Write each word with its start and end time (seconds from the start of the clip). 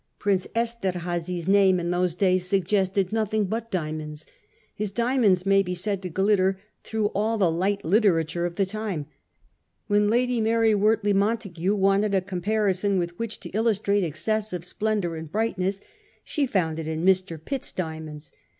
Prince 0.17 0.47
Esterhazy's 0.55 1.47
name 1.47 1.79
in 1.79 1.91
those 1.91 2.15
days 2.15 2.47
suggested 2.47 3.13
nothing 3.13 3.45
but 3.45 3.69
diamonds. 3.69 4.25
His 4.73 4.91
diamonds 4.91 5.45
may 5.45 5.61
be 5.61 5.75
said 5.75 6.01
to 6.01 6.09
glitter 6.09 6.57
through 6.83 7.09
all 7.13 7.37
the 7.37 7.51
light 7.51 7.85
literature 7.85 8.47
of 8.47 8.55
the 8.55 8.65
time. 8.65 9.05
When 9.85 10.09
Lady 10.09 10.41
Mary 10.41 10.73
Wortley 10.73 11.13
Montagu 11.13 11.75
wanted 11.75 12.15
a 12.15 12.21
comparison 12.21 12.99
wdth 12.99 13.11
which 13.17 13.39
to 13.41 13.49
illustrate 13.49 14.03
exces 14.03 14.45
sive 14.49 14.65
splendour 14.65 15.15
and 15.17 15.31
brightness, 15.31 15.81
she 16.23 16.47
found 16.47 16.79
it 16.79 16.87
in 16.87 17.01
1 17.01 17.07
Mr. 17.07 17.39
Pitt's 17.45 17.71
diamonds. 17.71 18.31